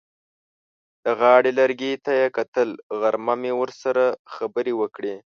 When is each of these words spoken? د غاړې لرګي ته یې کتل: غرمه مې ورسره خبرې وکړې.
د 1.03 1.05
غاړې 1.19 1.51
لرګي 1.59 1.93
ته 2.03 2.11
یې 2.19 2.27
کتل: 2.37 2.69
غرمه 2.99 3.35
مې 3.41 3.51
ورسره 3.61 4.03
خبرې 4.33 4.73
وکړې. 4.81 5.15